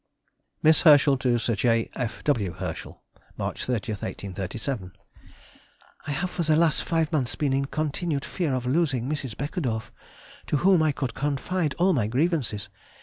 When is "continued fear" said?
7.65-8.55